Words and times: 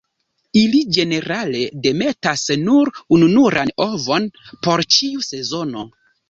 Ili 0.59 0.77
ĝenerale 0.95 1.59
demetas 1.83 2.45
nur 2.61 2.91
ununuran 3.19 3.73
ovon 3.87 4.27
por 4.65 4.85
ĉiu 4.97 5.29
sezono. 5.29 5.87